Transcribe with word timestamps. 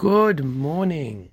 Good 0.00 0.44
morning. 0.44 1.30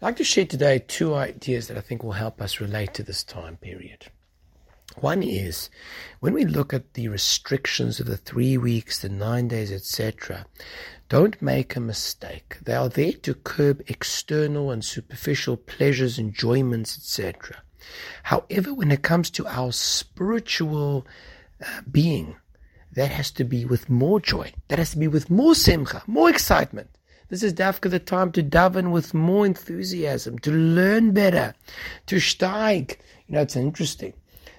I'd 0.00 0.06
like 0.06 0.16
to 0.16 0.24
share 0.24 0.46
today 0.46 0.78
two 0.78 1.14
ideas 1.14 1.68
that 1.68 1.76
I 1.76 1.82
think 1.82 2.02
will 2.02 2.12
help 2.12 2.40
us 2.40 2.58
relate 2.58 2.94
to 2.94 3.02
this 3.02 3.22
time 3.22 3.58
period. 3.58 4.06
One 4.98 5.22
is 5.22 5.68
when 6.20 6.32
we 6.32 6.46
look 6.46 6.72
at 6.72 6.94
the 6.94 7.08
restrictions 7.08 8.00
of 8.00 8.06
the 8.06 8.16
three 8.16 8.56
weeks, 8.56 8.98
the 8.98 9.10
nine 9.10 9.48
days, 9.48 9.70
etc., 9.70 10.46
don't 11.10 11.42
make 11.42 11.76
a 11.76 11.80
mistake. 11.80 12.56
They 12.62 12.72
are 12.72 12.88
there 12.88 13.12
to 13.12 13.34
curb 13.34 13.82
external 13.88 14.70
and 14.70 14.82
superficial 14.82 15.58
pleasures, 15.58 16.18
enjoyments, 16.18 16.96
etc. 16.96 17.62
However, 18.22 18.72
when 18.72 18.90
it 18.90 19.02
comes 19.02 19.28
to 19.32 19.46
our 19.46 19.70
spiritual 19.72 21.06
uh, 21.62 21.82
being, 21.92 22.36
that 22.92 23.10
has 23.10 23.30
to 23.32 23.44
be 23.44 23.66
with 23.66 23.90
more 23.90 24.18
joy. 24.18 24.54
That 24.68 24.78
has 24.78 24.92
to 24.92 24.98
be 24.98 25.08
with 25.08 25.28
more 25.28 25.54
simcha, 25.54 26.02
more 26.06 26.30
excitement. 26.30 26.95
This 27.28 27.42
is 27.42 27.54
dafka 27.54 27.90
the 27.90 27.98
time 27.98 28.30
to 28.32 28.42
daven 28.42 28.92
with 28.92 29.12
more 29.12 29.44
enthusiasm, 29.44 30.38
to 30.40 30.52
learn 30.52 31.10
better, 31.10 31.54
to 32.06 32.16
steig. 32.16 32.98
You 33.26 33.34
know, 33.34 33.42
it's 33.42 33.56
interesting 33.56 34.12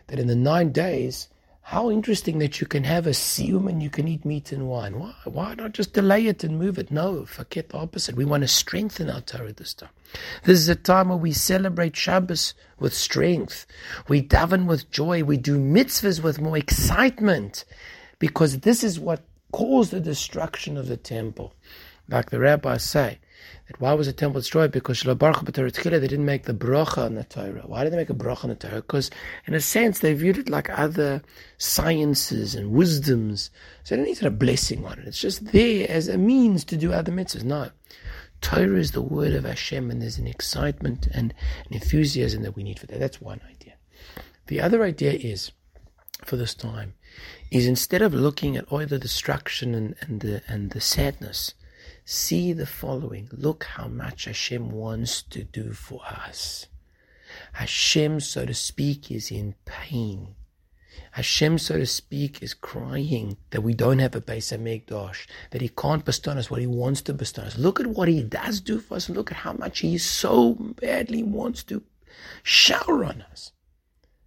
that 0.08 0.20
in 0.20 0.28
the 0.28 0.36
nine 0.36 0.74
days, 0.74 1.30
how 1.62 1.90
interesting 1.90 2.40
that 2.40 2.60
you 2.60 2.68
can 2.68 2.84
have 2.84 3.08
a 3.08 3.12
siyum 3.12 3.70
and 3.70 3.82
you 3.84 3.90
can 3.90 4.08
eat 4.08 4.26
meat 4.26 4.52
and 4.52 4.68
wine. 4.70 5.00
Why? 5.00 5.14
Why 5.26 5.54
not 5.56 5.74
just 5.74 5.94
delay 5.94 6.26
it 6.28 6.44
and 6.44 6.60
move 6.60 6.78
it? 6.78 6.92
No, 6.92 7.26
forget 7.26 7.70
the 7.70 7.78
opposite. 7.78 8.16
We 8.16 8.26
want 8.26 8.44
to 8.44 8.48
strengthen 8.48 9.10
our 9.10 9.22
Torah 9.22 9.54
this 9.54 9.74
time. 9.74 9.90
This 10.44 10.60
is 10.60 10.70
a 10.70 10.76
time 10.76 11.10
where 11.10 11.18
we 11.18 11.34
celebrate 11.34 11.96
Shabbos 11.96 12.54
with 12.80 12.94
strength. 12.94 13.66
We 14.08 14.22
daven 14.22 14.66
with 14.66 14.92
joy. 14.92 15.24
We 15.24 15.36
do 15.36 15.58
mitzvahs 15.58 16.22
with 16.22 16.40
more 16.40 16.58
excitement 16.58 17.66
because 18.18 18.60
this 18.60 18.84
is 18.84 19.00
what 19.00 19.24
caused 19.52 19.92
the 19.92 20.00
destruction 20.00 20.78
of 20.78 20.88
the 20.88 20.98
temple. 20.98 21.54
Like 22.10 22.30
the 22.30 22.40
rabbis 22.40 22.84
say, 22.84 23.20
that 23.68 23.82
why 23.82 23.94
was 23.94 24.08
the 24.08 24.14
temple 24.14 24.40
destroyed? 24.40 24.72
Because 24.72 25.02
they 25.02 25.14
didn't 25.14 26.26
make 26.26 26.44
the 26.44 26.54
bracha 26.54 27.00
on 27.00 27.16
the 27.16 27.26
Torah. 27.26 27.64
Why 27.66 27.84
did 27.84 27.92
they 27.92 27.98
make 27.98 28.10
a 28.10 28.14
bracha 28.14 28.46
on 28.46 28.50
the 28.52 28.56
Torah? 28.56 28.76
Because 28.76 29.12
in 29.46 29.54
a 29.54 29.60
sense 29.60 30.00
they 30.00 30.14
viewed 30.14 30.38
it 30.38 30.50
like 30.50 30.70
other 30.70 31.22
sciences 31.58 32.56
and 32.56 32.72
wisdoms. 32.72 33.50
So 33.84 33.96
they 33.96 34.04
needed 34.04 34.26
a 34.26 34.32
blessing 34.32 34.86
on 34.86 35.00
it. 35.00 35.08
It's 35.08 35.20
just 35.20 35.52
there 35.52 35.90
as 35.90 36.08
a 36.08 36.18
means 36.18 36.64
to 36.66 36.78
do 36.78 36.94
other 36.94 37.12
mitzvahs. 37.12 37.44
No. 37.44 37.72
Torah 38.40 38.78
is 38.78 38.92
the 38.92 39.02
word 39.02 39.34
of 39.34 39.44
Hashem 39.44 39.92
and 39.92 40.02
there's 40.02 40.18
an 40.18 40.28
excitement 40.28 41.08
and 41.14 41.34
an 41.68 41.74
enthusiasm 41.74 42.44
that 42.44 42.56
we 42.56 42.64
need 42.64 42.80
for 42.80 42.86
that. 42.88 43.00
That's 43.00 43.20
one 43.20 43.42
idea. 43.50 43.74
The 44.48 44.62
other 44.62 44.84
idea 44.84 45.12
is 45.12 45.52
for 46.26 46.38
this 46.38 46.54
time 46.54 46.94
is 47.52 47.68
instead 47.68 48.02
of 48.02 48.14
looking 48.14 48.56
at 48.56 48.66
all 48.70 48.86
the 48.86 49.00
destruction 49.00 49.76
and, 49.76 49.96
and 50.02 50.22
the 50.22 50.42
and 50.48 50.72
the 50.72 50.82
sadness, 50.82 51.54
see 52.08 52.54
the 52.54 52.66
following. 52.66 53.28
Look 53.34 53.66
how 53.66 53.90
much 53.90 54.26
Hashem 54.26 54.72
wants 54.72 55.22
to 55.24 55.44
do 55.44 55.74
for 55.74 56.02
us. 56.06 56.68
Hashem, 57.52 58.22
so 58.22 58.46
to 58.46 58.54
speak, 58.54 59.12
is 59.12 59.30
in 59.30 59.56
pain. 59.66 60.36
Hashem, 61.12 61.58
so 61.58 61.78
to 61.78 61.86
speak, 61.86 62.42
is 62.42 62.54
crying 62.54 63.36
that 63.50 63.62
we 63.62 63.74
don't 63.74 64.00
have 64.00 64.16
a 64.16 64.22
Beis 64.22 64.58
Hamikdash, 64.58 65.28
that 65.52 65.62
He 65.62 65.68
can't 65.68 66.06
bestow 66.06 66.32
us 66.32 66.50
what 66.50 66.62
He 66.62 66.68
wants 66.68 67.02
to 67.04 67.14
bestow 67.14 67.42
us. 67.42 67.58
Look 67.58 67.82
at 67.82 67.88
what 67.88 68.08
He 68.08 68.24
does 68.24 68.62
do 68.62 68.80
for 68.80 68.96
us, 68.96 69.10
and 69.10 69.18
look 69.18 69.30
at 69.30 69.40
how 69.40 69.52
much 69.52 69.80
He 69.80 69.98
so 69.98 70.54
badly 70.54 71.24
wants 71.24 71.62
to 71.64 71.84
shower 72.42 73.04
on 73.04 73.22
us. 73.30 73.52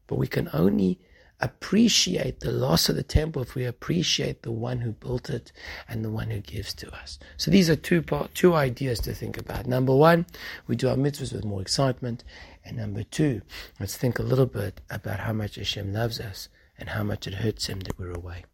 But 0.06 0.18
we 0.18 0.26
can 0.26 0.50
only 0.52 1.00
appreciate 1.40 2.40
the 2.40 2.52
loss 2.52 2.88
of 2.88 2.96
the 2.96 3.02
temple 3.02 3.42
if 3.42 3.54
we 3.54 3.64
appreciate 3.64 4.42
the 4.42 4.52
one 4.52 4.80
who 4.80 4.92
built 4.92 5.30
it 5.30 5.52
and 5.88 6.04
the 6.04 6.10
one 6.10 6.30
who 6.30 6.40
gives 6.40 6.74
to 6.74 6.92
us. 6.94 7.18
So 7.36 7.50
these 7.50 7.70
are 7.70 7.76
two 7.76 8.02
part, 8.02 8.34
two 8.34 8.54
ideas 8.54 9.00
to 9.00 9.14
think 9.14 9.38
about. 9.38 9.66
Number 9.66 9.94
one, 9.94 10.26
we 10.66 10.76
do 10.76 10.88
our 10.88 10.96
mitzvahs 10.96 11.32
with 11.32 11.44
more 11.44 11.62
excitement. 11.62 12.24
And 12.64 12.76
number 12.76 13.02
two, 13.02 13.42
let's 13.78 13.96
think 13.96 14.18
a 14.18 14.22
little 14.22 14.46
bit 14.46 14.80
about 14.90 15.20
how 15.20 15.32
much 15.32 15.56
Hashem 15.56 15.92
loves 15.92 16.20
us 16.20 16.48
and 16.78 16.90
how 16.90 17.02
much 17.02 17.26
it 17.26 17.34
hurts 17.34 17.66
him 17.66 17.80
that 17.80 17.98
we're 17.98 18.12
away. 18.12 18.44